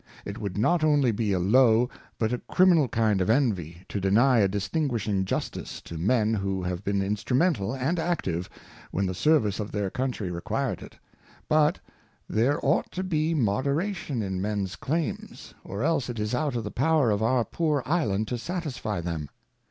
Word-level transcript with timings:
It 0.25 0.39
would 0.39 0.57
not 0.57 0.83
only 0.83 1.11
be 1.11 1.31
a 1.31 1.37
low, 1.37 1.87
but 2.17 2.33
a 2.33 2.39
Criminal 2.39 2.87
kind 2.87 3.21
of 3.21 3.29
Envy, 3.29 3.85
to 3.87 3.99
deny 4.01 4.39
a 4.39 4.47
distinguishing 4.47 5.25
Justice 5.25 5.79
to 5.83 5.95
Men 5.95 6.33
who 6.33 6.63
have 6.63 6.83
been 6.83 7.03
instrumental 7.03 7.75
and 7.75 7.99
active, 7.99 8.49
when 8.89 9.05
the 9.05 9.13
Service 9.13 9.59
of 9.59 9.71
their 9.71 9.91
Countrey 9.91 10.31
requir'd 10.31 10.81
it. 10.81 10.97
But 11.47 11.79
there 12.27 12.59
ought 12.65 12.91
to 12.93 13.03
be 13.03 13.35
Moderation 13.35 14.23
in 14.23 14.41
men's 14.41 14.75
Claims, 14.75 15.53
or 15.63 15.83
else 15.83 16.09
it 16.09 16.19
is 16.19 16.33
out 16.33 16.55
of 16.55 16.63
the 16.63 16.71
Power 16.71 17.11
of 17.11 17.21
our 17.21 17.45
poor 17.45 17.83
Island 17.85 18.27
to 18.29 18.39
satisfy 18.39 19.01
them. 19.01 19.29